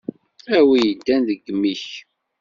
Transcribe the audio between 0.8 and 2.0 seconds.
iddan deg imi-k!